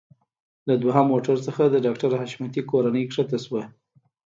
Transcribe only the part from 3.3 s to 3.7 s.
شوه.